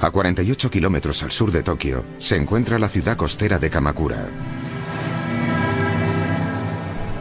[0.00, 4.28] A 48 kilómetros al sur de Tokio se encuentra la ciudad costera de Kamakura.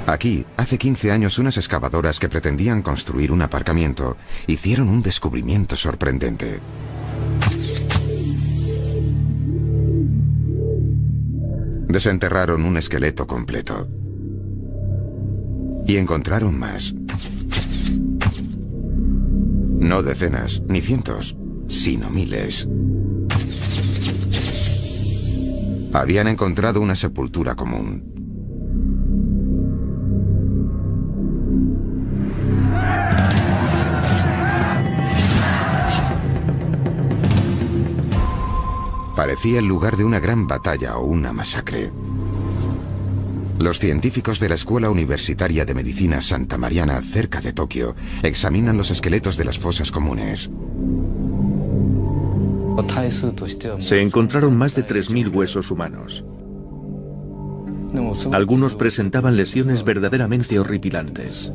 [0.05, 6.59] Aquí, hace 15 años, unas excavadoras que pretendían construir un aparcamiento hicieron un descubrimiento sorprendente.
[11.87, 13.87] Desenterraron un esqueleto completo.
[15.87, 16.93] Y encontraron más.
[19.79, 21.35] No decenas, ni cientos,
[21.67, 22.67] sino miles.
[25.93, 28.17] Habían encontrado una sepultura común.
[39.15, 41.91] Parecía el lugar de una gran batalla o una masacre.
[43.57, 48.91] Los científicos de la Escuela Universitaria de Medicina Santa Mariana, cerca de Tokio, examinan los
[48.91, 50.51] esqueletos de las fosas comunes.
[53.79, 56.23] Se encontraron más de 3.000 huesos humanos.
[58.31, 61.51] Algunos presentaban lesiones verdaderamente horripilantes.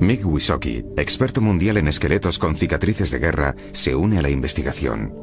[0.00, 5.14] Mick Wisoki, experto mundial en esqueletos con cicatrices de guerra, se une a la investigación.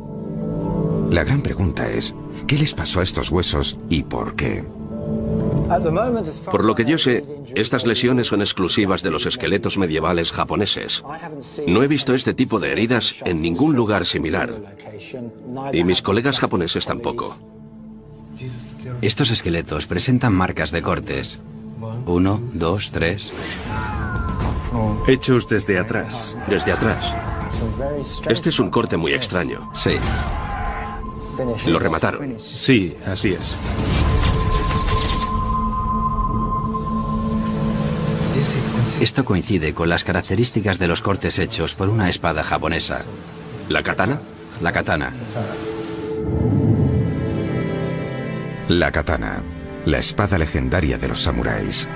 [1.12, 2.16] La gran pregunta es,
[2.48, 4.64] ¿qué les pasó a estos huesos y por qué?
[6.50, 7.24] Por lo que yo sé,
[7.56, 11.04] estas lesiones son exclusivas de los esqueletos medievales japoneses.
[11.68, 14.54] No he visto este tipo de heridas en ningún lugar similar.
[15.74, 17.38] Y mis colegas japoneses tampoco.
[19.02, 21.44] Estos esqueletos presentan marcas de cortes.
[22.06, 23.32] Uno, dos, tres.
[25.08, 26.38] Hechos desde atrás.
[26.48, 27.16] Desde atrás.
[28.28, 29.72] Este es un corte muy extraño.
[29.74, 29.92] Sí.
[31.68, 32.36] Lo remataron.
[32.40, 33.58] Sí, así es.
[39.00, 43.06] Esto coincide con las características de los cortes hechos por una espada japonesa.
[43.70, 44.22] ¿La katana?
[44.60, 45.14] La katana.
[48.68, 49.44] La katana,
[49.86, 51.88] la espada legendaria de los samuráis.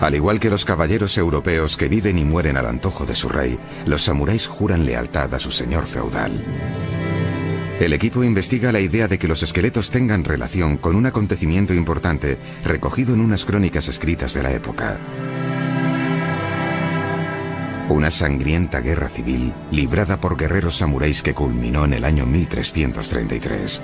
[0.00, 3.58] Al igual que los caballeros europeos que viven y mueren al antojo de su rey,
[3.84, 6.79] los samuráis juran lealtad a su señor feudal.
[7.80, 12.36] El equipo investiga la idea de que los esqueletos tengan relación con un acontecimiento importante
[12.62, 15.00] recogido en unas crónicas escritas de la época.
[17.88, 23.80] Una sangrienta guerra civil librada por guerreros samuráis que culminó en el año 1333.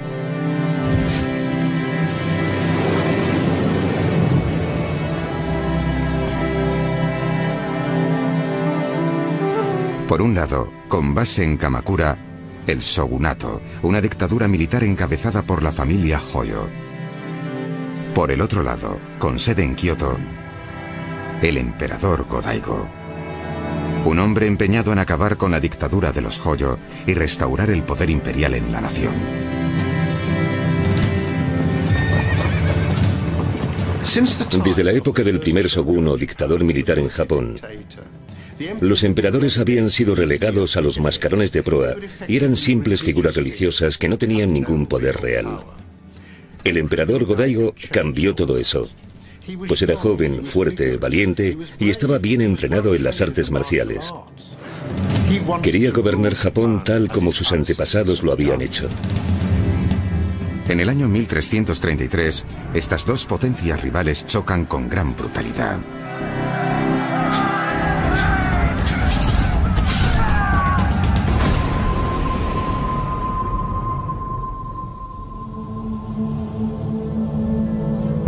[10.06, 12.25] Por un lado, con base en Kamakura,
[12.66, 16.68] el shogunato, una dictadura militar encabezada por la familia Hoyo.
[18.14, 20.18] Por el otro lado, con sede en Kioto,
[21.42, 22.88] el emperador Godaigo.
[24.04, 28.10] Un hombre empeñado en acabar con la dictadura de los Hoyo y restaurar el poder
[28.10, 29.14] imperial en la nación.
[34.64, 37.56] Desde la época del primer shogun o dictador militar en Japón,
[38.80, 41.96] los emperadores habían sido relegados a los mascarones de proa
[42.26, 45.64] y eran simples figuras religiosas que no tenían ningún poder real.
[46.64, 48.88] El emperador Godaigo cambió todo eso,
[49.68, 54.12] pues era joven, fuerte, valiente y estaba bien entrenado en las artes marciales.
[55.62, 58.88] Quería gobernar Japón tal como sus antepasados lo habían hecho.
[60.68, 62.44] En el año 1333,
[62.74, 65.78] estas dos potencias rivales chocan con gran brutalidad.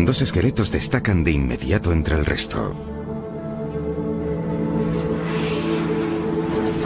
[0.08, 2.74] dos esqueletos destacan de inmediato entre el resto.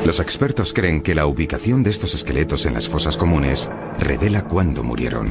[0.05, 3.71] Los expertos creen que la ubicación de estos esqueletos en las fosas comunes
[4.01, 5.29] revela cuándo murieron.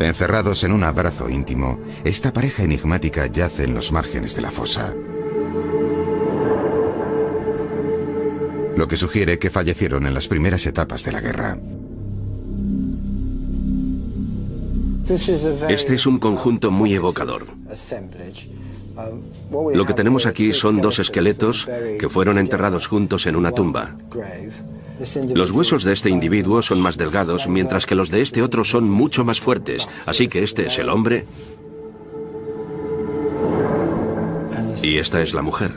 [0.00, 4.94] Encerrados en un abrazo íntimo, esta pareja enigmática yace en los márgenes de la fosa.
[8.74, 11.58] Lo que sugiere que fallecieron en las primeras etapas de la guerra.
[15.68, 17.46] Este es un conjunto muy evocador.
[19.74, 21.68] Lo que tenemos aquí son dos esqueletos
[21.98, 23.96] que fueron enterrados juntos en una tumba.
[25.34, 28.88] Los huesos de este individuo son más delgados, mientras que los de este otro son
[28.88, 31.26] mucho más fuertes, así que este es el hombre
[34.82, 35.72] y esta es la mujer.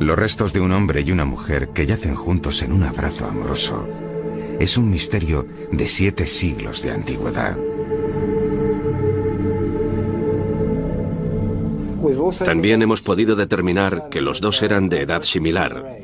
[0.00, 4.05] Los restos de un hombre y una mujer que yacen juntos en un abrazo amoroso
[4.58, 7.56] es un misterio de siete siglos de antigüedad.
[12.44, 15.98] También hemos podido determinar que los dos eran de edad similar.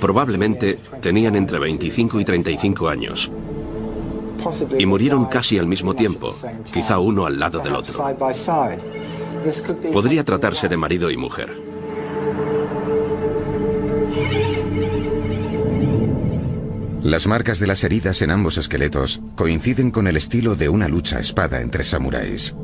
[0.00, 3.30] Probablemente tenían entre 25 y 35 años.
[4.78, 6.34] Y murieron casi al mismo tiempo,
[6.72, 8.04] quizá uno al lado del otro.
[9.92, 11.67] Podría tratarse de marido y mujer.
[17.02, 21.20] Las marcas de las heridas en ambos esqueletos coinciden con el estilo de una lucha
[21.20, 22.54] espada entre samuráis.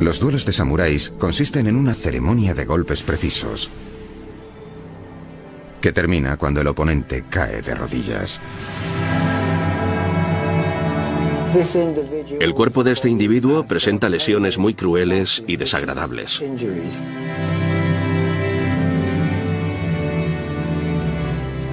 [0.00, 3.70] Los duelos de samuráis consisten en una ceremonia de golpes precisos,
[5.80, 8.40] que termina cuando el oponente cae de rodillas.
[12.40, 16.42] El cuerpo de este individuo presenta lesiones muy crueles y desagradables.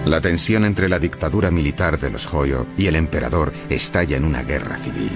[0.06, 4.42] La tensión entre la dictadura militar de los Hoyo y el emperador estalla en una
[4.42, 5.12] guerra civil.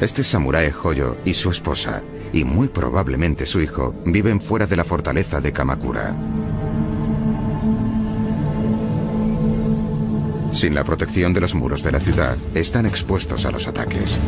[0.00, 4.84] Este samurái Hoyo y su esposa, y muy probablemente su hijo, viven fuera de la
[4.84, 6.14] fortaleza de Kamakura.
[10.52, 14.20] Sin la protección de los muros de la ciudad, están expuestos a los ataques.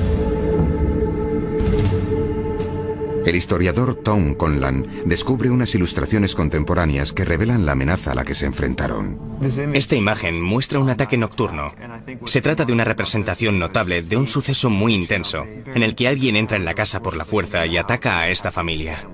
[3.26, 8.34] El historiador Tom Conlan descubre unas ilustraciones contemporáneas que revelan la amenaza a la que
[8.34, 9.18] se enfrentaron.
[9.74, 11.72] Esta imagen muestra un ataque nocturno.
[12.24, 16.36] Se trata de una representación notable de un suceso muy intenso, en el que alguien
[16.36, 19.06] entra en la casa por la fuerza y ataca a esta familia.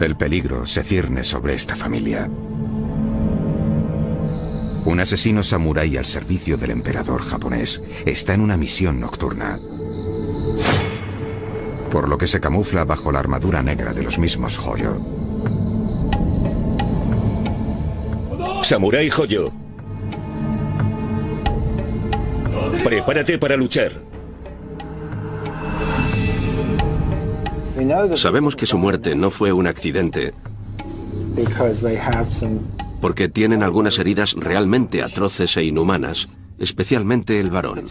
[0.00, 2.30] El peligro se cierne sobre esta familia.
[4.84, 9.58] Un asesino samurái al servicio del emperador japonés está en una misión nocturna.
[11.90, 15.00] Por lo que se camufla bajo la armadura negra de los mismos Hoyo.
[18.62, 19.52] Samurai Hoyo.
[22.84, 23.92] Prepárate para luchar.
[28.16, 30.34] Sabemos que su muerte no fue un accidente
[33.00, 37.84] porque tienen algunas heridas realmente atroces e inhumanas, especialmente el varón.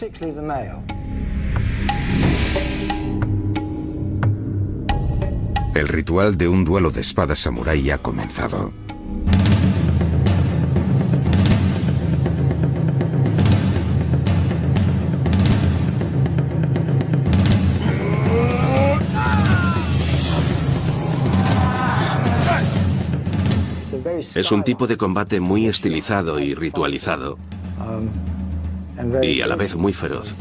[5.74, 8.72] El ritual de un duelo de espadas samurái ha comenzado.
[24.38, 27.38] Es un tipo de combate muy estilizado y ritualizado
[29.20, 30.36] y a la vez muy feroz.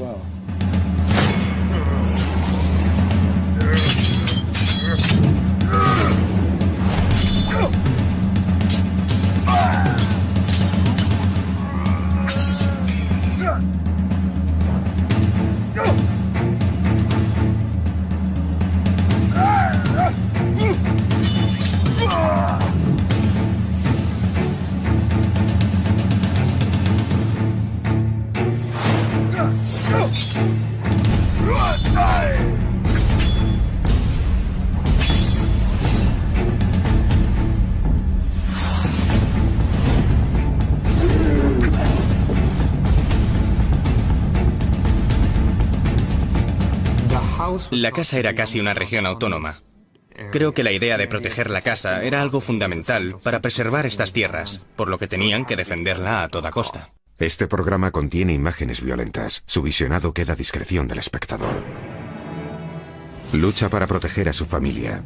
[47.77, 49.53] La casa era casi una región autónoma.
[50.31, 54.65] Creo que la idea de proteger la casa era algo fundamental para preservar estas tierras,
[54.75, 56.79] por lo que tenían que defenderla a toda costa.
[57.19, 59.43] Este programa contiene imágenes violentas.
[59.45, 61.63] Su visionado queda a discreción del espectador.
[63.33, 65.03] Lucha para proteger a su familia.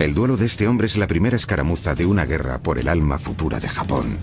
[0.00, 3.20] El duelo de este hombre es la primera escaramuza de una guerra por el alma
[3.20, 4.18] futura de Japón.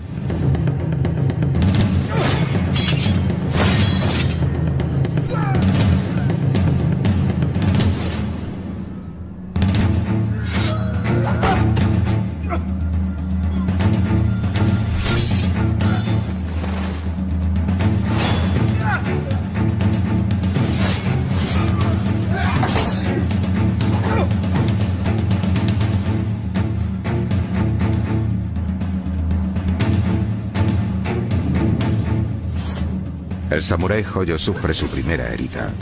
[33.64, 35.72] Samurái Hoyo sufre su primera herida.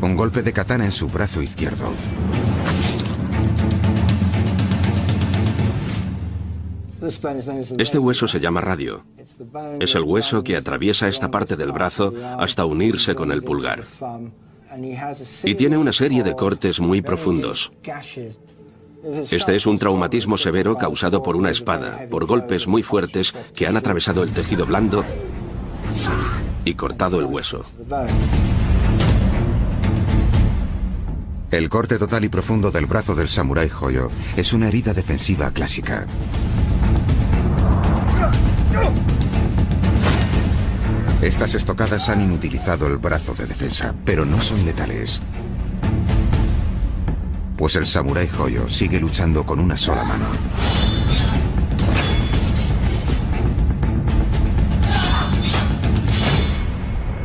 [0.00, 1.92] Un golpe de katana en su brazo izquierdo.
[7.78, 9.04] Este hueso se llama radio.
[9.80, 13.82] Es el hueso que atraviesa esta parte del brazo hasta unirse con el pulgar.
[15.42, 17.72] Y tiene una serie de cortes muy profundos.
[19.32, 23.76] Este es un traumatismo severo causado por una espada, por golpes muy fuertes que han
[23.76, 25.04] atravesado el tejido blando
[26.64, 27.62] y cortado el hueso.
[31.50, 36.06] El corte total y profundo del brazo del samurái Hoyo es una herida defensiva clásica.
[41.20, 45.20] Estas estocadas han inutilizado el brazo de defensa, pero no son letales.
[47.56, 50.26] Pues el samurái Hoyo sigue luchando con una sola mano.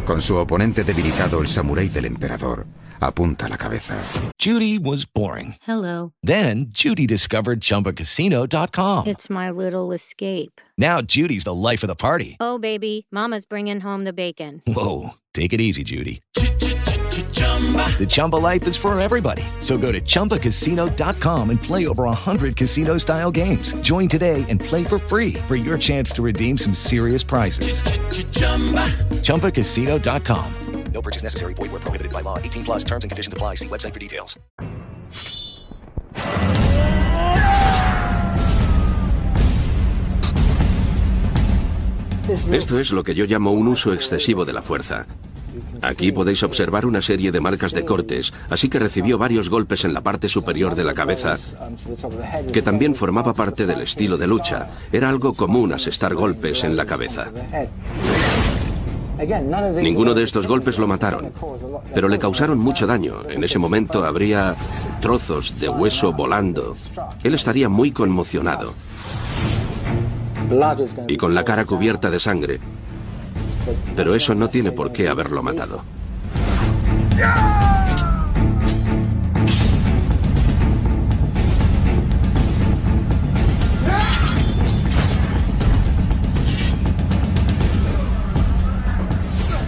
[0.08, 2.66] Con su oponente debilitado, el samurái del emperador
[3.02, 4.02] apunta la cabeza.
[4.40, 5.56] Judy was boring.
[5.68, 6.14] Hello.
[6.24, 9.06] Then Judy discovered ChumbaCasino.com.
[9.06, 10.62] It's my little escape.
[10.78, 12.38] Now Judy's the life of the party.
[12.40, 14.62] Oh, baby, Mama's bringing home the bacon.
[14.66, 16.22] Whoa, take it easy, Judy.
[17.98, 19.44] The Chumba life is for everybody.
[19.60, 23.74] So go to ChumbaCasino.com and play over 100 casino style games.
[23.82, 27.82] Join today and play for free for your chance to redeem some serious prizes.
[29.24, 30.54] ChumbaCasino.com.
[30.94, 31.54] No purchase necessary.
[31.54, 32.40] Void where prohibited by law.
[32.40, 33.56] 18 plus terms and conditions apply.
[33.56, 34.40] See website for details.
[42.52, 45.06] Esto es lo que yo llamo un uso excesivo de la fuerza.
[45.82, 49.94] Aquí podéis observar una serie de marcas de cortes, así que recibió varios golpes en
[49.94, 51.36] la parte superior de la cabeza,
[52.52, 54.70] que también formaba parte del estilo de lucha.
[54.92, 57.30] Era algo común asestar golpes en la cabeza.
[59.82, 61.32] Ninguno de estos golpes lo mataron,
[61.94, 63.16] pero le causaron mucho daño.
[63.30, 64.56] En ese momento habría
[65.02, 66.76] trozos de hueso volando.
[67.24, 68.74] Él estaría muy conmocionado
[71.08, 72.60] y con la cara cubierta de sangre.
[73.96, 75.84] Pero eso no tiene por qué haberlo matado.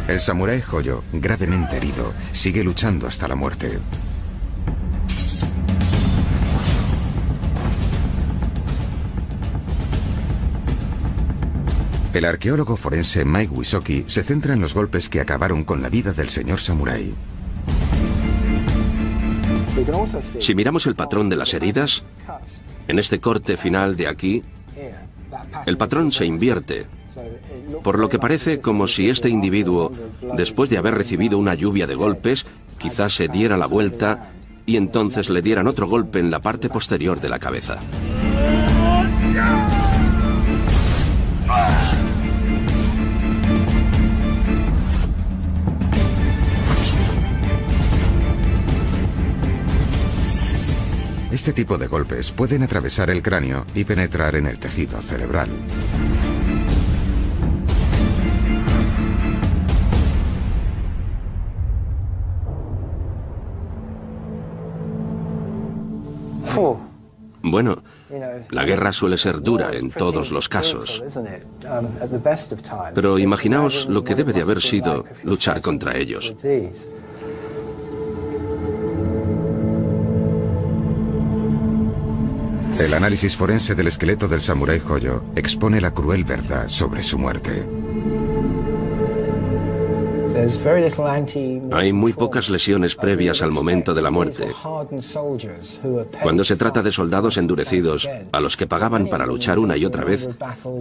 [0.10, 3.79] El samurái Hoyo, gravemente herido, sigue luchando hasta la muerte.
[12.13, 16.12] El arqueólogo forense Mike Wisoki se centra en los golpes que acabaron con la vida
[16.12, 17.13] del señor samurái.
[20.39, 22.04] Si miramos el patrón de las heridas,
[22.88, 24.44] en este corte final de aquí,
[25.68, 26.88] el patrón se invierte,
[27.84, 29.92] por lo que parece como si este individuo,
[30.36, 32.46] después de haber recibido una lluvia de golpes,
[32.80, 34.32] quizás se diera la vuelta
[34.66, 37.78] y entonces le dieran otro golpe en la parte posterior de la cabeza.
[51.31, 55.50] Este tipo de golpes pueden atravesar el cráneo y penetrar en el tejido cerebral.
[67.41, 67.83] Bueno,
[68.50, 71.03] la guerra suele ser dura en todos los casos.
[72.95, 76.33] Pero imaginaos lo que debe de haber sido luchar contra ellos.
[82.79, 87.67] El análisis forense del esqueleto del samurái Hoyo expone la cruel verdad sobre su muerte.
[91.74, 94.48] Hay muy pocas lesiones previas al momento de la muerte.
[96.24, 100.05] Cuando se trata de soldados endurecidos, a los que pagaban para luchar una y otra
[100.05, 100.29] vez,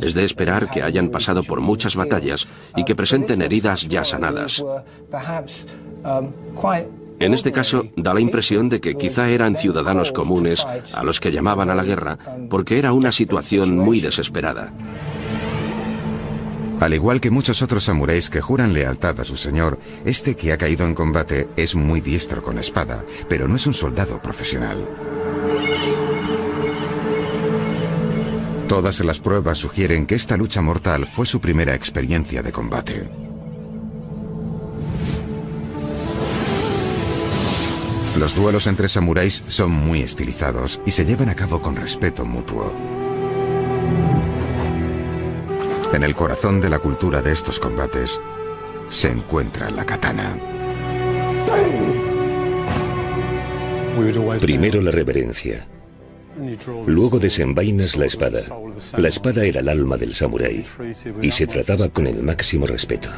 [0.01, 4.63] es de esperar que hayan pasado por muchas batallas y que presenten heridas ya sanadas.
[7.21, 11.33] En este caso, da la impresión de que quizá eran ciudadanos comunes a los que
[11.33, 14.73] llamaban a la guerra porque era una situación muy desesperada.
[16.81, 20.59] Al igual que muchos otros samuráis que juran lealtad a su señor, este que ha
[20.59, 24.87] caído en combate es muy diestro con espada, pero no es un soldado profesional.
[28.69, 33.28] Todas las pruebas sugieren que esta lucha mortal fue su primera experiencia de combate.
[38.19, 42.73] Los duelos entre samuráis son muy estilizados y se llevan a cabo con respeto mutuo.
[45.93, 48.21] En el corazón de la cultura de estos combates
[48.89, 50.37] se encuentra la katana.
[54.41, 55.69] Primero la reverencia.
[56.87, 58.41] Luego desenvainas la espada.
[58.97, 60.65] La espada era el alma del samurái
[61.23, 63.11] y se trataba con el máximo respeto.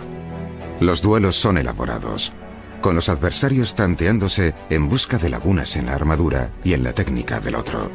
[0.80, 2.32] Los duelos son elaborados,
[2.80, 7.40] con los adversarios tanteándose en busca de lagunas en la armadura y en la técnica
[7.40, 7.90] del otro.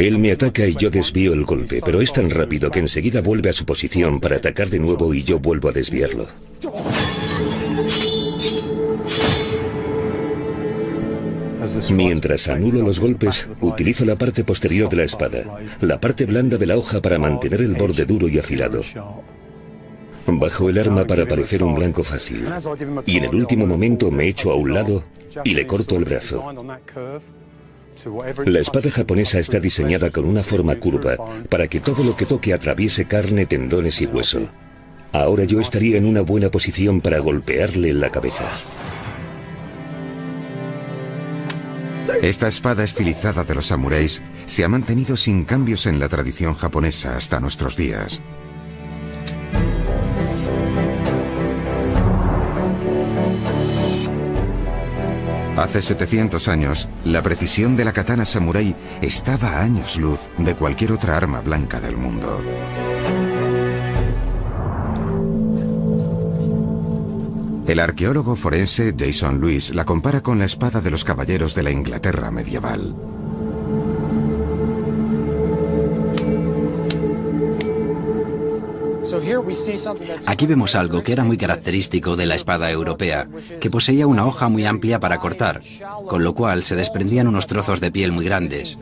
[0.00, 3.50] Él me ataca y yo desvío el golpe, pero es tan rápido que enseguida vuelve
[3.50, 6.26] a su posición para atacar de nuevo y yo vuelvo a desviarlo.
[11.92, 16.66] Mientras anulo los golpes, utilizo la parte posterior de la espada, la parte blanda de
[16.66, 18.82] la hoja para mantener el borde duro y afilado.
[20.26, 22.44] Bajo el arma para parecer un blanco fácil.
[23.06, 25.04] Y en el último momento me echo a un lado
[25.44, 26.44] y le corto el brazo.
[28.46, 31.16] La espada japonesa está diseñada con una forma curva
[31.48, 34.48] para que todo lo que toque atraviese carne, tendones y hueso.
[35.12, 38.44] Ahora yo estaría en una buena posición para golpearle en la cabeza.
[42.22, 47.16] Esta espada estilizada de los samuráis se ha mantenido sin cambios en la tradición japonesa
[47.16, 48.22] hasta nuestros días.
[55.56, 60.92] Hace 700 años, la precisión de la katana samurái estaba a años luz de cualquier
[60.92, 62.42] otra arma blanca del mundo.
[67.66, 71.70] El arqueólogo forense Jason Lewis la compara con la espada de los caballeros de la
[71.70, 72.94] Inglaterra medieval.
[80.26, 83.28] Aquí vemos algo que era muy característico de la espada europea,
[83.60, 85.60] que poseía una hoja muy amplia para cortar,
[86.08, 88.76] con lo cual se desprendían unos trozos de piel muy grandes.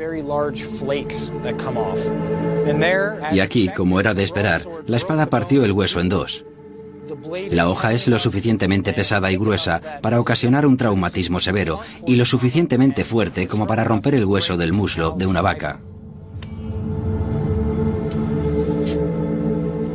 [3.33, 6.45] Y aquí, como era de esperar, la espada partió el hueso en dos.
[7.51, 12.25] La hoja es lo suficientemente pesada y gruesa para ocasionar un traumatismo severo y lo
[12.25, 15.81] suficientemente fuerte como para romper el hueso del muslo de una vaca.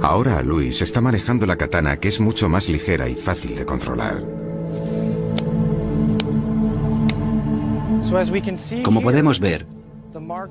[0.02, 4.24] Ahora Luis está manejando la katana que es mucho más ligera y fácil de controlar.
[8.84, 9.66] Como podemos ver,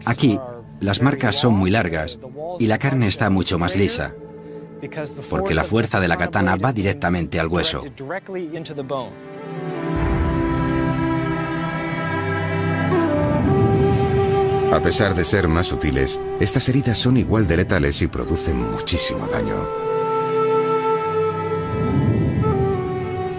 [0.07, 0.41] aquí
[0.81, 2.19] las marcas son muy largas
[2.59, 4.13] y la carne está mucho más lisa
[5.31, 7.81] porque la fuerza de la katana va directamente al hueso.
[14.73, 19.27] A pesar de ser más sutiles, estas heridas son igual de letales y producen muchísimo
[19.29, 19.85] daño.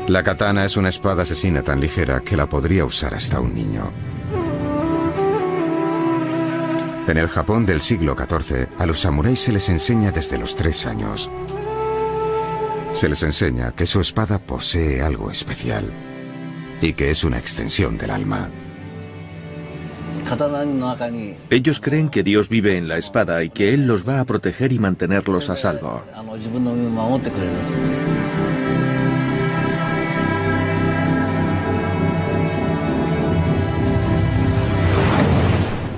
[0.08, 3.92] La katana es una espada asesina tan ligera que la podría usar hasta un niño.
[7.08, 10.88] En el Japón del siglo XIV, a los samuráis se les enseña desde los tres
[10.88, 11.30] años.
[12.94, 15.92] Se les enseña que su espada posee algo especial
[16.82, 18.50] y que es una extensión del alma.
[21.52, 24.74] Ellos creen que Dios vive en la espada y que Él los va a proteger
[24.74, 26.04] y mantenerlos a salvo.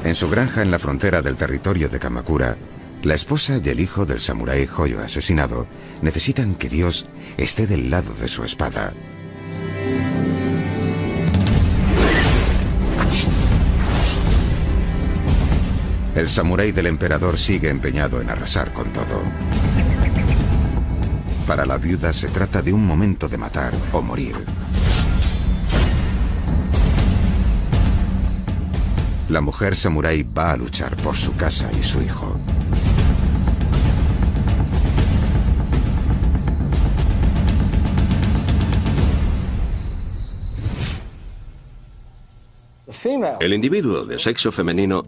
[0.07, 2.55] En su granja en la frontera del territorio de Kamakura,
[3.03, 5.67] la esposa y el hijo del samurái Hoyo asesinado
[6.01, 8.93] necesitan que Dios esté del lado de su espada.
[16.15, 19.21] El samurái del emperador sigue empeñado en arrasar con todo.
[21.45, 24.37] Para la viuda se trata de un momento de matar o morir.
[29.29, 32.39] La mujer samurái va a luchar por su casa y su hijo.
[43.39, 45.05] El individuo de sexo femenino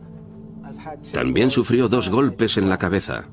[1.13, 3.25] también sufrió dos golpes en la cabeza.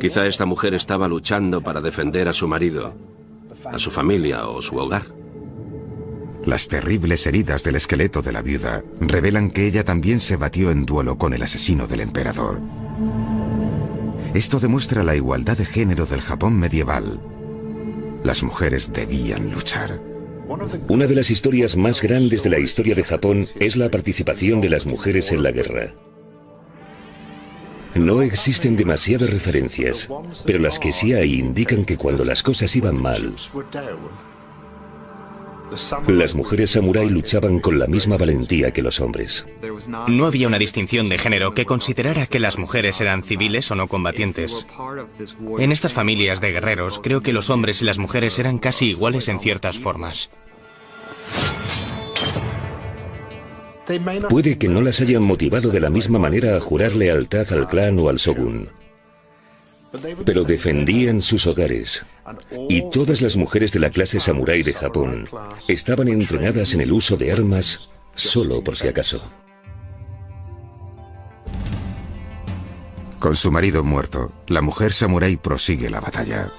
[0.00, 2.94] Quizá esta mujer estaba luchando para defender a su marido,
[3.64, 5.19] a su familia o su hogar.
[6.44, 10.86] Las terribles heridas del esqueleto de la viuda revelan que ella también se batió en
[10.86, 12.60] duelo con el asesino del emperador.
[14.32, 17.20] Esto demuestra la igualdad de género del Japón medieval.
[18.24, 20.00] Las mujeres debían luchar.
[20.88, 24.70] Una de las historias más grandes de la historia de Japón es la participación de
[24.70, 25.94] las mujeres en la guerra.
[27.94, 30.08] No existen demasiadas referencias,
[30.46, 33.34] pero las que sí hay indican que cuando las cosas iban mal,
[36.08, 39.46] Las mujeres samurái luchaban con la misma valentía que los hombres.
[40.08, 43.86] No había una distinción de género que considerara que las mujeres eran civiles o no
[43.86, 44.66] combatientes.
[45.58, 49.28] En estas familias de guerreros creo que los hombres y las mujeres eran casi iguales
[49.28, 50.30] en ciertas formas.
[54.28, 57.98] Puede que no las hayan motivado de la misma manera a jurar lealtad al clan
[57.98, 58.79] o al shogun
[60.24, 62.04] pero defendían sus hogares.
[62.68, 65.28] Y todas las mujeres de la clase samurái de Japón
[65.68, 69.30] estaban entrenadas en el uso de armas solo por si acaso.
[73.18, 76.50] Con su marido muerto, la mujer samurái prosigue la batalla.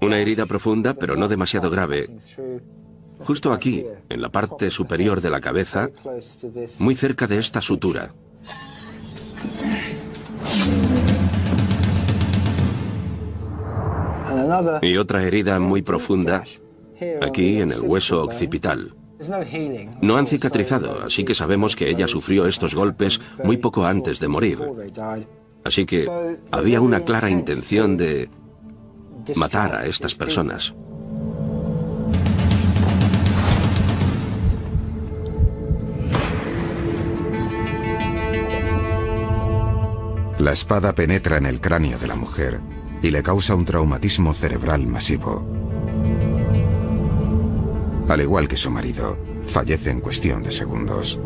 [0.00, 2.08] Una herida profunda, pero no demasiado grave,
[3.24, 5.90] justo aquí, en la parte superior de la cabeza,
[6.80, 8.12] muy cerca de esta sutura.
[14.82, 16.44] Y otra herida muy profunda,
[17.22, 18.94] aquí en el hueso occipital.
[20.02, 24.28] No han cicatrizado, así que sabemos que ella sufrió estos golpes muy poco antes de
[24.28, 24.58] morir.
[25.64, 26.06] Así que
[26.50, 28.28] había una clara intención de
[29.34, 30.74] matar a estas personas.
[40.38, 42.60] La espada penetra en el cráneo de la mujer
[43.02, 45.44] y le causa un traumatismo cerebral masivo.
[48.08, 51.18] Al igual que su marido, fallece en cuestión de segundos.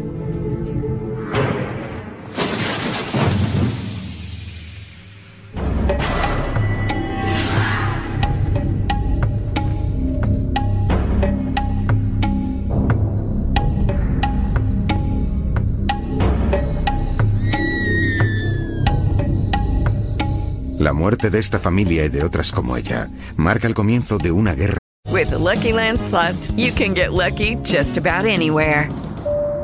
[20.90, 24.56] La muerte de esta familia y de otras como ella marca el comienzo de una
[24.56, 24.76] guerra.
[25.08, 28.88] With the Lucky Land slots, you can get lucky just about anywhere.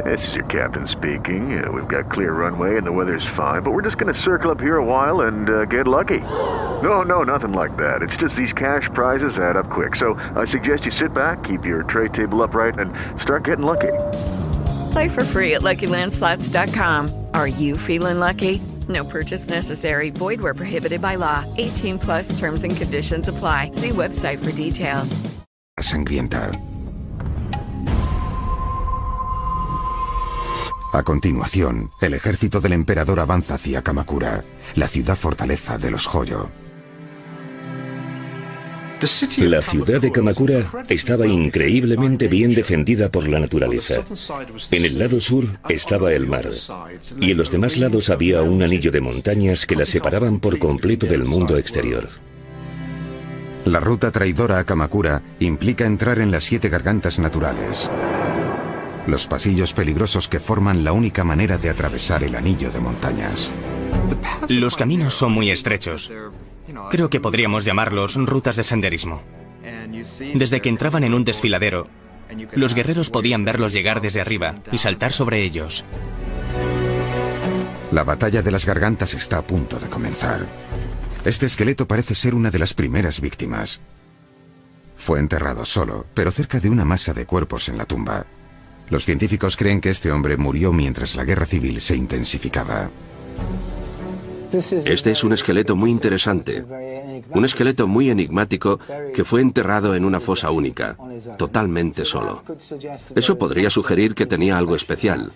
[0.04, 1.58] This is your captain speaking.
[1.58, 4.52] Uh, we've got clear runway and the weather's fine, but we're just going to circle
[4.52, 6.20] up here a while and uh, get lucky.
[6.80, 8.02] No, no, nothing like that.
[8.02, 9.96] It's just these cash prizes add up quick.
[9.96, 13.94] So I suggest you sit back, keep your tray table upright, and start getting lucky.
[14.92, 17.26] Play for free at LuckyLandSlots.com.
[17.34, 18.60] Are you feeling lucky?
[18.88, 20.10] No purchase necessary.
[20.10, 21.44] Void where prohibited by law.
[21.56, 23.70] 18 plus terms and conditions apply.
[23.72, 25.20] See website for details.
[25.80, 26.52] Sangrienta.
[30.96, 34.42] A continuación, el ejército del emperador avanza hacia Kamakura,
[34.76, 36.48] la ciudad fortaleza de los Joyo.
[39.38, 44.04] La ciudad de Kamakura estaba increíblemente bien defendida por la naturaleza.
[44.70, 46.48] En el lado sur estaba el mar
[47.20, 51.06] y en los demás lados había un anillo de montañas que la separaban por completo
[51.06, 52.08] del mundo exterior.
[53.66, 57.90] La ruta traidora a Kamakura implica entrar en las siete gargantas naturales.
[59.06, 63.52] Los pasillos peligrosos que forman la única manera de atravesar el anillo de montañas.
[64.48, 66.12] Los caminos son muy estrechos.
[66.90, 69.22] Creo que podríamos llamarlos rutas de senderismo.
[70.34, 71.86] Desde que entraban en un desfiladero,
[72.54, 75.84] los guerreros podían verlos llegar desde arriba y saltar sobre ellos.
[77.92, 80.46] La batalla de las gargantas está a punto de comenzar.
[81.24, 83.80] Este esqueleto parece ser una de las primeras víctimas.
[84.96, 88.26] Fue enterrado solo, pero cerca de una masa de cuerpos en la tumba.
[88.88, 92.90] Los científicos creen que este hombre murió mientras la guerra civil se intensificaba.
[94.52, 96.64] Este es un esqueleto muy interesante,
[97.30, 98.78] un esqueleto muy enigmático
[99.14, 100.96] que fue enterrado en una fosa única,
[101.36, 102.42] totalmente solo.
[103.14, 105.32] Eso podría sugerir que tenía algo especial.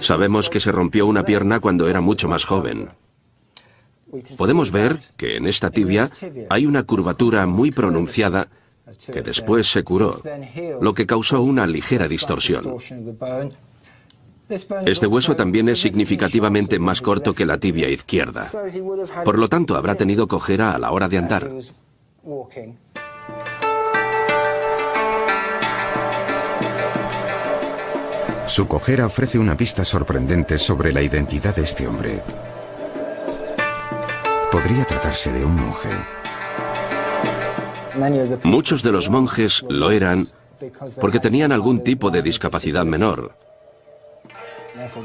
[0.00, 2.88] Sabemos que se rompió una pierna cuando era mucho más joven.
[4.36, 6.10] Podemos ver que en esta tibia
[6.50, 8.48] hay una curvatura muy pronunciada
[9.06, 10.16] que después se curó,
[10.80, 12.76] lo que causó una ligera distorsión.
[14.48, 18.48] Este hueso también es significativamente más corto que la tibia izquierda.
[19.24, 21.50] Por lo tanto, habrá tenido cojera a la hora de andar.
[28.46, 32.22] Su cojera ofrece una pista sorprendente sobre la identidad de este hombre.
[34.50, 35.88] Podría tratarse de un monje.
[38.42, 40.26] Muchos de los monjes lo eran
[41.00, 43.34] porque tenían algún tipo de discapacidad menor.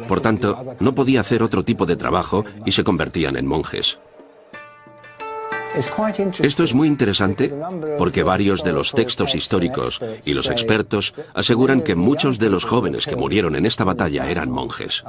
[0.07, 3.99] Por tanto, no podía hacer otro tipo de trabajo y se convertían en monjes.
[6.39, 7.53] Esto es muy interesante
[7.97, 13.05] porque varios de los textos históricos y los expertos aseguran que muchos de los jóvenes
[13.05, 15.03] que murieron en esta batalla eran monjes.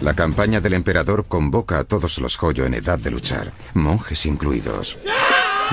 [0.00, 4.98] La campaña del emperador convoca a todos los Joyo en edad de luchar, monjes incluidos.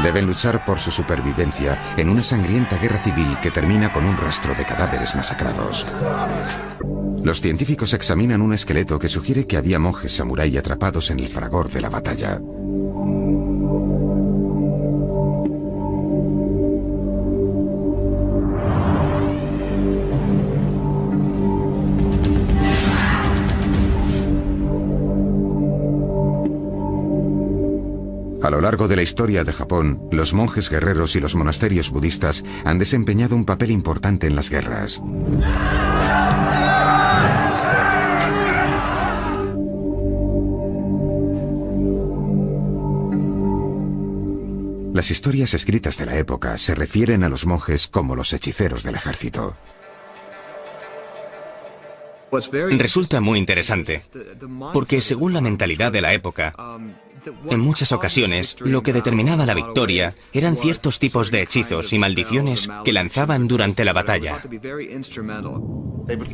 [0.01, 4.55] Deben luchar por su supervivencia en una sangrienta guerra civil que termina con un rastro
[4.55, 5.85] de cadáveres masacrados.
[7.23, 11.69] Los científicos examinan un esqueleto que sugiere que había monjes samurái atrapados en el fragor
[11.69, 12.41] de la batalla.
[28.53, 32.77] Lo largo de la historia de Japón, los monjes guerreros y los monasterios budistas han
[32.77, 35.01] desempeñado un papel importante en las guerras.
[44.93, 48.93] Las historias escritas de la época se refieren a los monjes como los hechiceros del
[48.93, 49.55] ejército.
[52.77, 54.03] Resulta muy interesante,
[54.73, 56.53] porque según la mentalidad de la época,
[57.49, 62.69] en muchas ocasiones lo que determinaba la victoria eran ciertos tipos de hechizos y maldiciones
[62.83, 64.41] que lanzaban durante la batalla.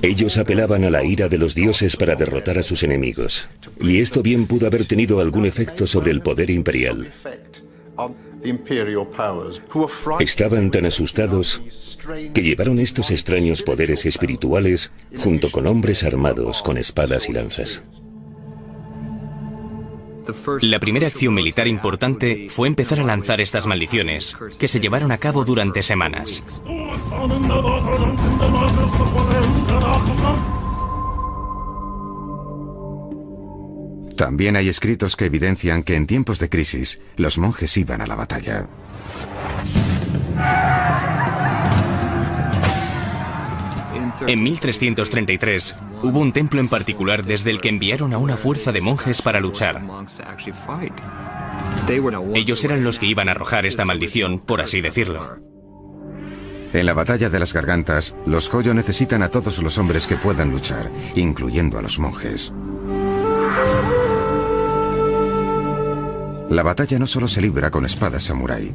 [0.02, 3.50] Ellos apelaban a la ira de los dioses para derrotar a sus enemigos,
[3.80, 7.12] y esto bien pudo haber tenido algún efecto sobre el poder imperial.
[10.20, 11.62] Estaban tan asustados
[12.34, 17.84] que llevaron estos extraños poderes espirituales junto con hombres armados con espadas y lanzas.
[20.62, 25.18] La primera acción militar importante fue empezar a lanzar estas maldiciones, que se llevaron a
[25.18, 26.44] cabo durante semanas.
[34.16, 38.16] También hay escritos que evidencian que en tiempos de crisis los monjes iban a la
[38.16, 38.68] batalla.
[44.28, 48.82] En 1333 hubo un templo en particular desde el que enviaron a una fuerza de
[48.82, 49.82] monjes para luchar.
[52.36, 55.38] Ellos eran los que iban a arrojar esta maldición, por así decirlo.
[56.72, 60.52] En la batalla de las gargantas, los Joyo necesitan a todos los hombres que puedan
[60.52, 62.54] luchar, incluyendo a los monjes.
[66.50, 68.74] La batalla no solo se libra con espadas samurái.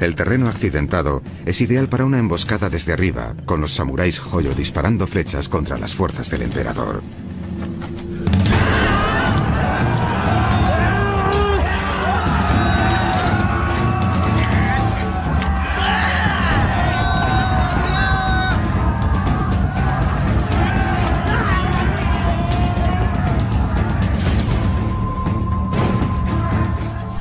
[0.00, 5.08] El terreno accidentado es ideal para una emboscada desde arriba, con los samuráis Joyo disparando
[5.08, 7.02] flechas contra las fuerzas del emperador.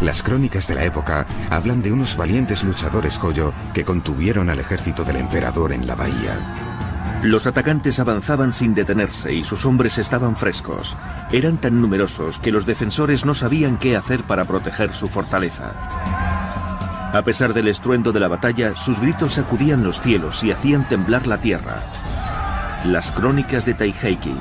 [0.01, 5.03] Las crónicas de la época hablan de unos valientes luchadores Joyo que contuvieron al ejército
[5.03, 6.67] del emperador en la bahía.
[7.23, 10.95] Los atacantes avanzaban sin detenerse y sus hombres estaban frescos.
[11.31, 15.73] Eran tan numerosos que los defensores no sabían qué hacer para proteger su fortaleza.
[17.11, 21.25] A pesar del estruendo de la batalla, sus gritos sacudían los cielos y hacían temblar
[21.25, 21.81] la tierra.
[22.85, 24.35] Las crónicas de Taiheiki,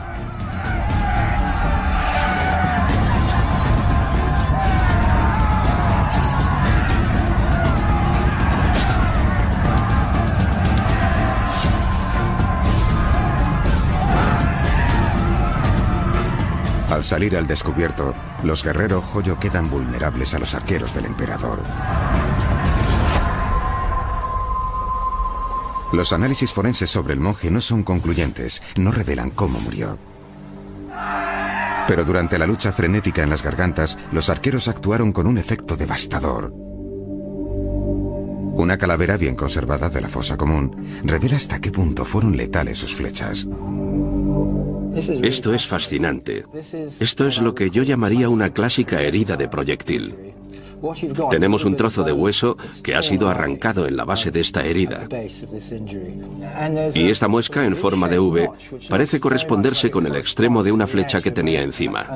[17.07, 21.63] salir al descubierto, los guerreros Joyo quedan vulnerables a los arqueros del emperador.
[25.93, 29.99] Los análisis forenses sobre el monje no son concluyentes, no revelan cómo murió.
[31.87, 36.53] Pero durante la lucha frenética en las gargantas, los arqueros actuaron con un efecto devastador.
[38.57, 42.95] Una calavera bien conservada de la fosa común revela hasta qué punto fueron letales sus
[42.95, 43.47] flechas.
[45.23, 46.45] Esto es fascinante.
[47.01, 50.15] Esto es lo que yo llamaría una clásica herida de proyectil.
[51.31, 55.09] Tenemos un trozo de hueso que ha sido arrancado en la base de esta herida.
[56.95, 58.51] Y esta muesca en forma de V
[58.89, 62.07] parece corresponderse con el extremo de una flecha que tenía encima.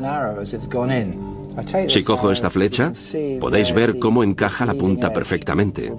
[1.88, 2.92] Si cojo esta flecha,
[3.40, 5.92] podéis ver cómo encaja la punta perfectamente.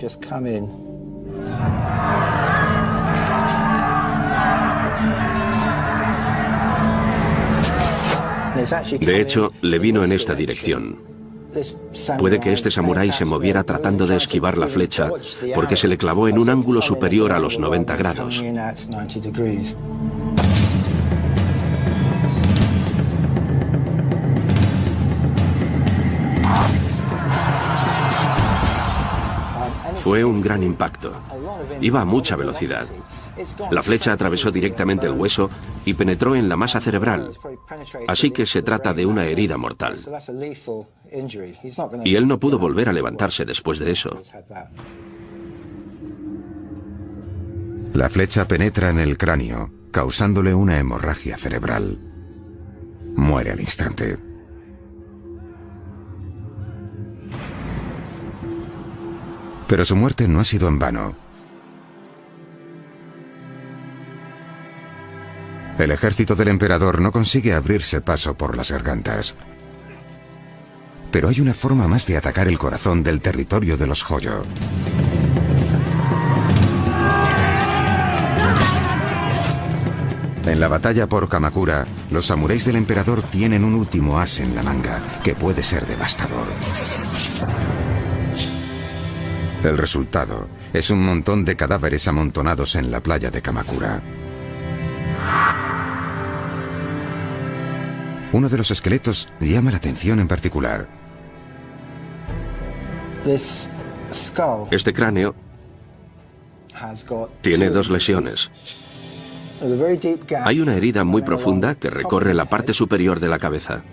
[9.00, 11.00] De hecho, le vino en esta dirección.
[12.18, 15.12] Puede que este samurái se moviera tratando de esquivar la flecha
[15.54, 18.44] porque se le clavó en un ángulo superior a los 90 grados.
[29.96, 31.14] Fue un gran impacto.
[31.80, 32.88] Iba a mucha velocidad.
[33.72, 35.50] La flecha atravesó directamente el hueso
[35.86, 37.32] y penetró en la masa cerebral,
[38.08, 39.98] así que se trata de una herida mortal.
[42.04, 44.22] Y él no pudo volver a levantarse después de eso.
[47.94, 52.00] La flecha penetra en el cráneo, causándole una hemorragia cerebral.
[53.16, 54.18] Muere al instante.
[59.68, 61.31] Pero su muerte no ha sido en vano.
[65.78, 69.36] El ejército del emperador no consigue abrirse paso por las gargantas.
[71.12, 74.44] Pero hay una forma más de atacar el corazón del territorio de los Joyo.
[80.46, 84.64] En la batalla por Kamakura, los samuráis del emperador tienen un último as en la
[84.64, 86.48] manga, que puede ser devastador.
[89.64, 94.02] El resultado es un montón de cadáveres amontonados en la playa de Kamakura.
[98.34, 100.88] Uno de los esqueletos llama la atención en particular.
[104.72, 105.36] Este cráneo
[107.42, 108.50] tiene dos lesiones.
[110.44, 113.84] Hay una herida muy profunda que recorre la parte superior de la cabeza.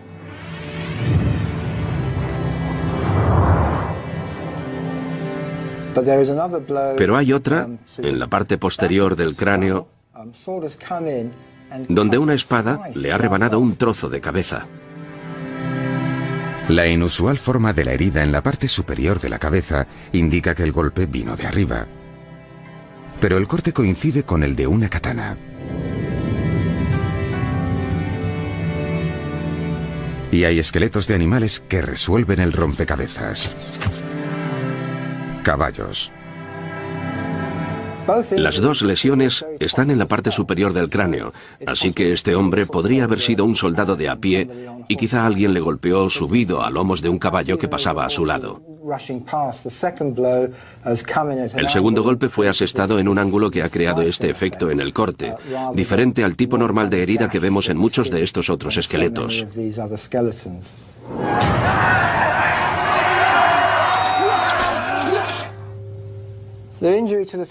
[6.97, 9.89] Pero hay otra, en la parte posterior del cráneo,
[11.89, 14.67] donde una espada le ha rebanado un trozo de cabeza.
[16.69, 20.65] La inusual forma de la herida en la parte superior de la cabeza indica que
[20.65, 21.87] el golpe vino de arriba.
[23.21, 25.39] Pero el corte coincide con el de una katana.
[30.31, 33.57] Y hay esqueletos de animales que resuelven el rompecabezas.
[35.43, 36.13] Caballos.
[38.37, 41.33] Las dos lesiones están en la parte superior del cráneo,
[41.67, 44.49] así que este hombre podría haber sido un soldado de a pie
[44.89, 48.25] y quizá alguien le golpeó subido a lomos de un caballo que pasaba a su
[48.25, 48.63] lado.
[51.57, 54.95] El segundo golpe fue asestado en un ángulo que ha creado este efecto en el
[54.95, 55.35] corte,
[55.75, 59.47] diferente al tipo normal de herida que vemos en muchos de estos otros esqueletos.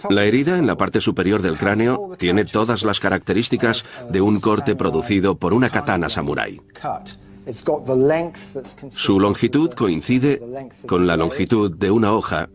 [0.09, 4.75] La herida en la parte superior del cráneo tiene todas las características de un corte
[4.75, 6.61] producido por una katana samurái.
[8.89, 10.41] Su longitud coincide
[10.85, 12.49] con la longitud de una hoja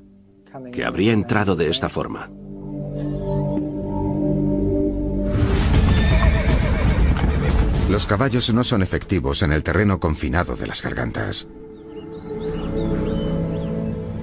[0.72, 2.30] que habría entrado de esta forma.
[7.88, 11.46] Los caballos no son efectivos en el terreno confinado de las gargantas.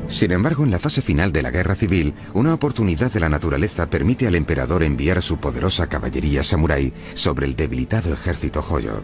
[0.09, 3.89] Sin embargo, en la fase final de la guerra civil, una oportunidad de la naturaleza
[3.89, 9.03] permite al emperador enviar su poderosa caballería samurái sobre el debilitado ejército joyo.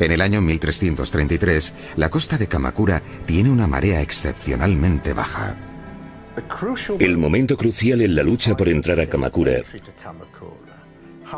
[0.00, 5.56] En el año 1333, la costa de Kamakura tiene una marea excepcionalmente baja.
[6.98, 9.62] El momento crucial en la lucha por entrar a Kamakura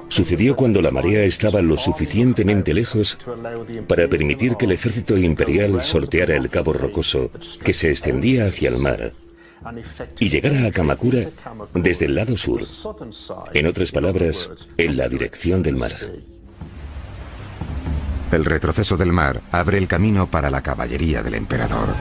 [0.08, 3.18] sucedió cuando la marea estaba lo suficientemente lejos
[3.88, 7.30] para permitir que el ejército imperial sorteara el cabo rocoso
[7.64, 9.12] que se extendía hacia el mar
[10.18, 11.30] y llegara a Kamakura
[11.74, 12.62] desde el lado sur,
[13.52, 15.92] en otras palabras, en la dirección del mar.
[18.32, 21.94] El retroceso del mar abre el camino para la caballería del emperador.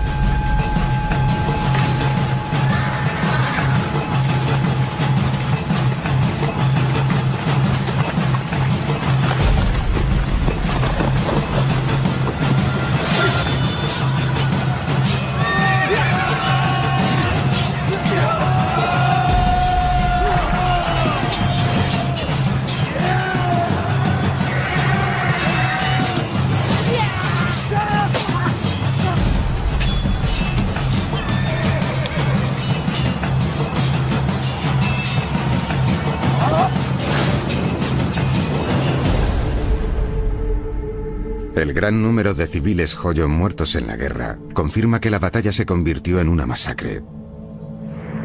[41.86, 46.20] Gran número de civiles Joyo muertos en la guerra confirma que la batalla se convirtió
[46.20, 47.04] en una masacre.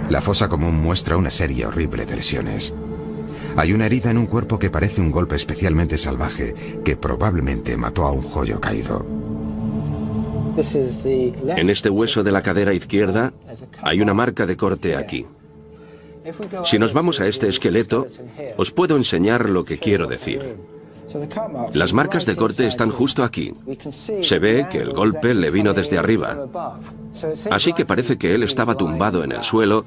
[0.08, 2.72] La fosa común muestra una serie horrible de lesiones.
[3.56, 8.06] Hay una herida en un cuerpo que parece un golpe especialmente salvaje que probablemente mató
[8.06, 9.06] a un joyo caído.
[11.54, 13.34] En este hueso de la cadera izquierda
[13.82, 15.26] hay una marca de corte aquí.
[16.64, 18.06] Si nos vamos a este esqueleto,
[18.56, 20.56] os puedo enseñar lo que quiero decir.
[21.72, 23.52] Las marcas de corte están justo aquí.
[24.22, 26.46] Se ve que el golpe le vino desde arriba.
[27.50, 29.84] Así que parece que él estaba tumbado en el suelo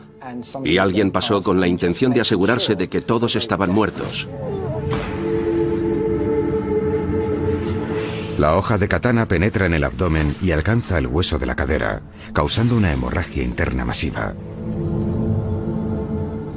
[0.63, 4.28] y alguien pasó con la intención de asegurarse de que todos estaban muertos.
[8.38, 12.01] La hoja de katana penetra en el abdomen y alcanza el hueso de la cadera,
[12.34, 14.34] causando una hemorragia interna masiva.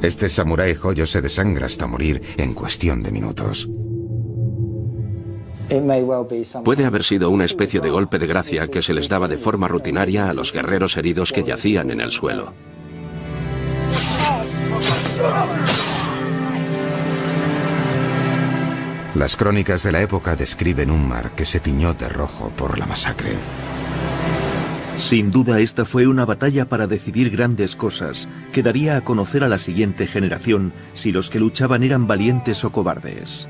[0.03, 3.69] Este samurái joyo se desangra hasta morir en cuestión de minutos.
[6.65, 9.67] Puede haber sido una especie de golpe de gracia que se les daba de forma
[9.69, 12.53] rutinaria a los guerreros heridos que yacían en el suelo.
[19.15, 22.87] Las crónicas de la época describen un mar que se tiñó de rojo por la
[22.87, 23.33] masacre.
[24.99, 29.49] Sin duda esta fue una batalla para decidir grandes cosas, que daría a conocer a
[29.49, 33.49] la siguiente generación si los que luchaban eran valientes o cobardes.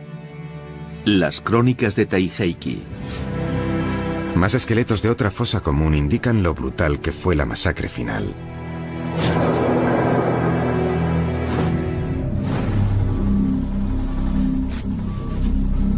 [1.07, 2.83] Las crónicas de Taiheiki.
[4.35, 8.35] Más esqueletos de otra fosa común indican lo brutal que fue la masacre final.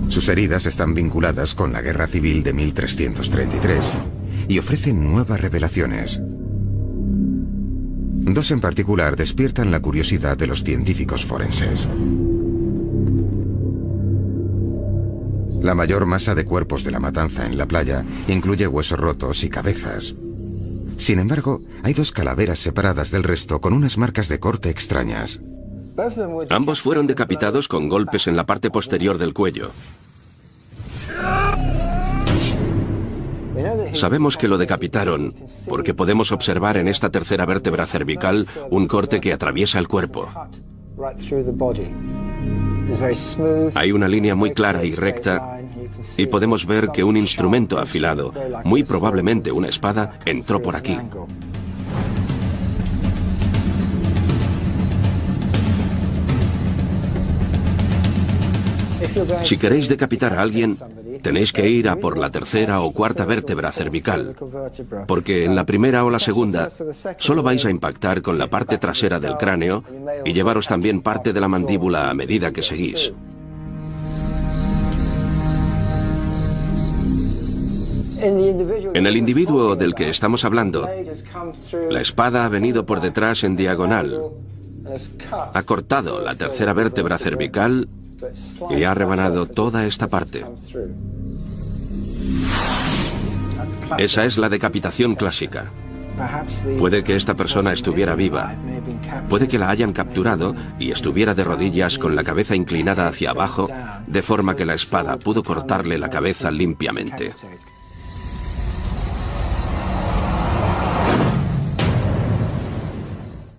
[0.08, 3.94] Sus heridas están vinculadas con la guerra civil de 1333
[4.46, 6.20] y ofrecen nuevas revelaciones.
[8.30, 11.88] Dos en particular despiertan la curiosidad de los científicos forenses.
[15.60, 19.50] La mayor masa de cuerpos de la matanza en la playa incluye huesos rotos y
[19.50, 20.14] cabezas.
[20.96, 25.40] Sin embargo, hay dos calaveras separadas del resto con unas marcas de corte extrañas.
[26.50, 29.72] Ambos fueron decapitados con golpes en la parte posterior del cuello.
[33.94, 35.34] Sabemos que lo decapitaron
[35.68, 40.28] porque podemos observar en esta tercera vértebra cervical un corte que atraviesa el cuerpo.
[43.74, 45.60] Hay una línea muy clara y recta
[46.16, 48.32] y podemos ver que un instrumento afilado,
[48.64, 50.96] muy probablemente una espada, entró por aquí.
[59.42, 60.76] Si queréis decapitar a alguien,
[61.22, 64.34] tenéis que ir a por la tercera o cuarta vértebra cervical,
[65.06, 66.70] porque en la primera o la segunda
[67.18, 69.84] solo vais a impactar con la parte trasera del cráneo
[70.24, 73.12] y llevaros también parte de la mandíbula a medida que seguís.
[78.20, 80.88] En el individuo del que estamos hablando,
[81.88, 84.20] la espada ha venido por detrás en diagonal,
[85.30, 87.88] ha cortado la tercera vértebra cervical
[88.70, 90.44] y ha rebanado toda esta parte.
[93.96, 95.70] Esa es la decapitación clásica.
[96.78, 98.56] Puede que esta persona estuviera viva.
[99.28, 103.68] Puede que la hayan capturado y estuviera de rodillas con la cabeza inclinada hacia abajo,
[104.06, 107.34] de forma que la espada pudo cortarle la cabeza limpiamente.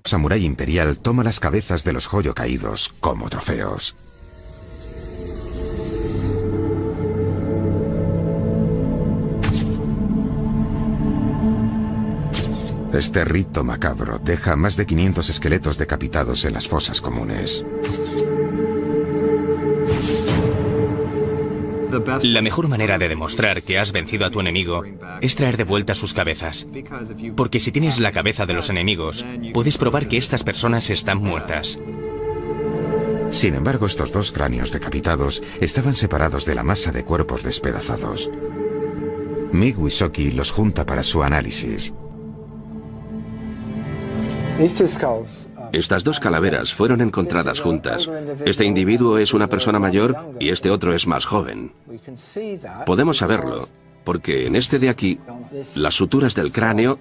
[0.03, 3.95] Samurai Imperial toma las cabezas de los joyo caídos como trofeos.
[12.99, 17.65] Este rito macabro deja más de 500 esqueletos decapitados en las fosas comunes.
[22.23, 24.83] La mejor manera de demostrar que has vencido a tu enemigo
[25.21, 26.67] es traer de vuelta sus cabezas.
[27.37, 31.79] Porque si tienes la cabeza de los enemigos, puedes probar que estas personas están muertas.
[33.31, 38.29] Sin embargo, estos dos cráneos decapitados estaban separados de la masa de cuerpos despedazados.
[39.53, 41.93] Mig Wisoki los junta para su análisis.
[45.71, 48.09] Estas dos calaveras fueron encontradas juntas.
[48.45, 51.73] Este individuo es una persona mayor y este otro es más joven.
[52.85, 53.67] Podemos saberlo
[54.03, 55.19] porque en este de aquí,
[55.75, 56.97] las suturas del cráneo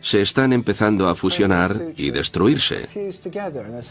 [0.00, 2.86] se están empezando a fusionar y destruirse.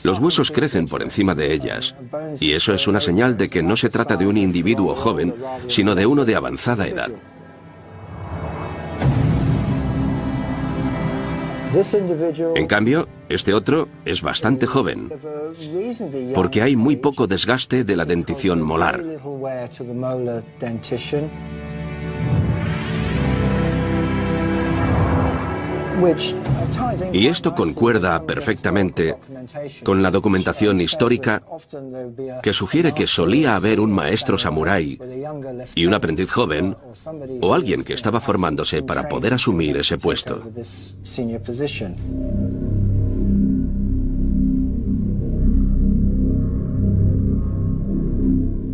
[0.03, 1.95] Los huesos crecen por encima de ellas,
[2.39, 5.33] y eso es una señal de que no se trata de un individuo joven,
[5.67, 7.09] sino de uno de avanzada edad.
[12.55, 15.11] En cambio, este otro es bastante joven,
[16.33, 19.03] porque hay muy poco desgaste de la dentición molar.
[27.13, 29.15] Y esto concuerda perfectamente
[29.83, 31.41] con la documentación histórica
[32.43, 34.99] que sugiere que solía haber un maestro samurái
[35.75, 36.75] y un aprendiz joven
[37.41, 40.41] o alguien que estaba formándose para poder asumir ese puesto.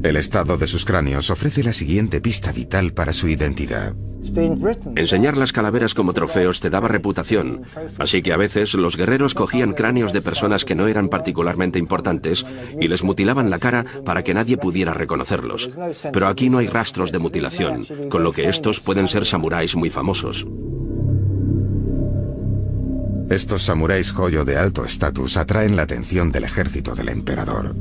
[0.03, 3.93] El estado de sus cráneos ofrece la siguiente pista vital para su identidad.
[4.95, 7.63] Enseñar las calaveras como trofeos te daba reputación,
[7.97, 12.45] así que a veces los guerreros cogían cráneos de personas que no eran particularmente importantes
[12.79, 15.69] y les mutilaban la cara para que nadie pudiera reconocerlos.
[16.11, 19.89] Pero aquí no hay rastros de mutilación, con lo que estos pueden ser samuráis muy
[19.89, 20.47] famosos.
[23.29, 27.73] Estos samuráis joyo de alto estatus atraen la atención del ejército del emperador.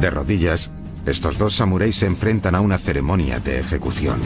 [0.00, 0.70] De rodillas,
[1.06, 4.20] estos dos samuráis se enfrentan a una ceremonia de ejecución.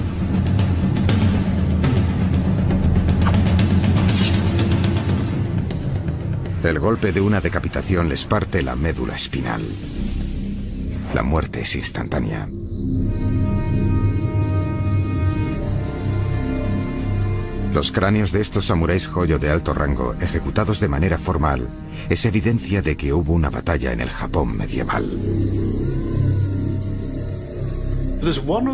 [6.62, 9.62] El golpe de una decapitación les parte la médula espinal.
[11.14, 12.48] La muerte es instantánea.
[17.72, 21.68] Los cráneos de estos samuráis joyo de alto rango, ejecutados de manera formal,
[22.08, 25.08] es evidencia de que hubo una batalla en el Japón medieval.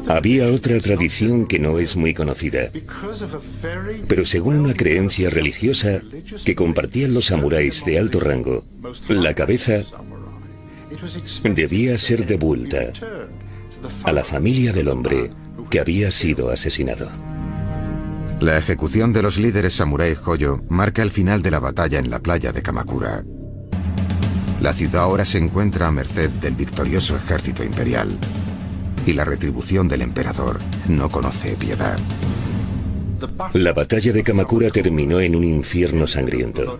[0.08, 2.70] Había otra tradición que no es muy conocida,
[4.08, 6.00] pero según una creencia religiosa
[6.44, 8.64] que compartían los samuráis de alto rango,
[9.08, 9.82] la cabeza
[11.44, 12.92] debía ser devuelta
[14.02, 15.30] a la familia del hombre
[15.70, 17.08] que había sido asesinado.
[18.40, 22.20] La ejecución de los líderes samurái Hoyo marca el final de la batalla en la
[22.20, 23.24] playa de Kamakura.
[24.60, 28.18] La ciudad ahora se encuentra a merced del victorioso ejército imperial
[29.06, 31.98] y la retribución del emperador no conoce piedad.
[33.54, 36.78] La batalla de Kamakura terminó en un infierno sangriento.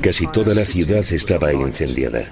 [0.00, 2.24] Casi toda la ciudad estaba incendiada.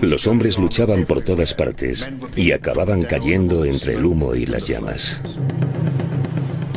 [0.00, 5.20] Los hombres luchaban por todas partes y acababan cayendo entre el humo y las llamas.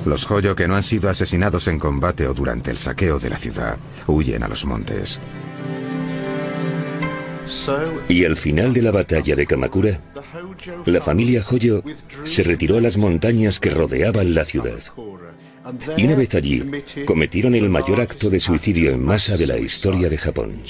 [0.05, 3.37] Los Hoyo que no han sido asesinados en combate o durante el saqueo de la
[3.37, 5.19] ciudad huyen a los montes.
[8.07, 9.99] Y al final de la batalla de Kamakura,
[10.85, 11.83] la familia Hoyo
[12.23, 14.79] se retiró a las montañas que rodeaban la ciudad.
[15.97, 16.63] Y una vez allí,
[17.05, 20.61] cometieron el mayor acto de suicidio en masa de la historia de Japón.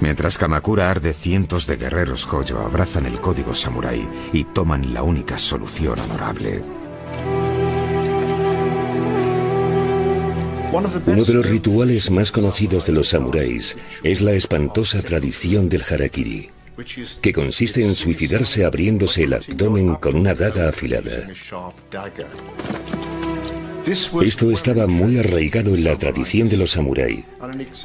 [0.00, 5.36] Mientras Kamakura arde, cientos de guerreros Hoyo abrazan el código samurái y toman la única
[5.36, 6.62] solución honorable.
[10.72, 16.50] Uno de los rituales más conocidos de los samuráis es la espantosa tradición del harakiri,
[17.20, 21.28] que consiste en suicidarse abriéndose el abdomen con una daga afilada.
[23.86, 27.24] Esto estaba muy arraigado en la tradición de los samuráis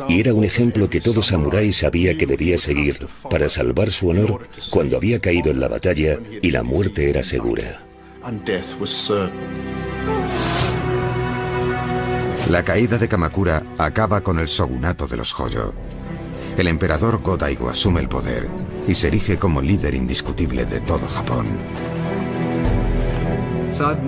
[0.09, 4.47] y era un ejemplo que todo samurái sabía que debía seguir para salvar su honor
[4.69, 7.81] cuando había caído en la batalla y la muerte era segura.
[12.49, 15.73] La caída de Kamakura acaba con el shogunato de los Hoyo.
[16.57, 18.47] El emperador Godaigo asume el poder
[18.87, 21.47] y se erige como líder indiscutible de todo Japón.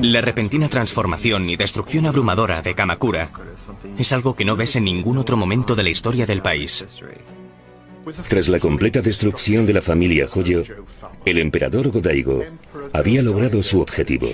[0.01, 3.31] La repentina transformación y destrucción abrumadora de Kamakura
[3.97, 6.85] es algo que no ves en ningún otro momento de la historia del país.
[8.27, 10.63] Tras la completa destrucción de la familia Hoyo,
[11.25, 12.43] el emperador Godaigo
[12.93, 14.29] había logrado su objetivo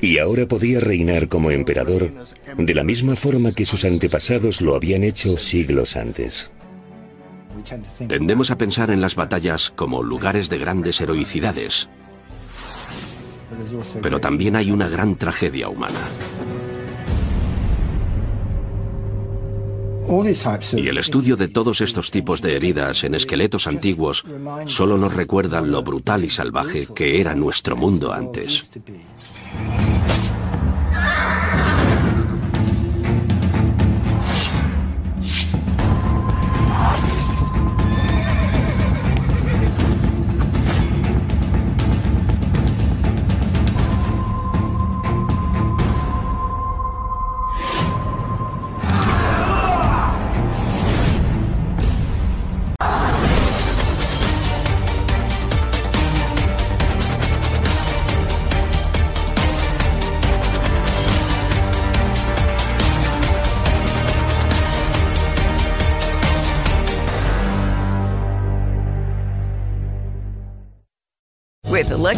[0.00, 2.10] y ahora podía reinar como emperador
[2.56, 6.50] de la misma forma que sus antepasados lo habían hecho siglos antes.
[8.08, 11.88] Tendemos a pensar en las batallas como lugares de grandes heroicidades,
[14.02, 15.98] pero también hay una gran tragedia humana.
[20.76, 24.24] Y el estudio de todos estos tipos de heridas en esqueletos antiguos
[24.66, 28.70] solo nos recuerdan lo brutal y salvaje que era nuestro mundo antes.